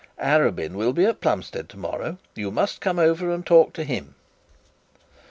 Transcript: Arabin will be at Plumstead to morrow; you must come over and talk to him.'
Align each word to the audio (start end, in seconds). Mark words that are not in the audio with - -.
Arabin 0.19 0.71
will 0.73 0.93
be 0.93 1.05
at 1.05 1.21
Plumstead 1.21 1.69
to 1.69 1.77
morrow; 1.77 2.17
you 2.33 2.49
must 2.49 2.81
come 2.81 2.97
over 2.97 3.29
and 3.31 3.45
talk 3.45 3.71
to 3.73 3.83
him.' 3.83 4.15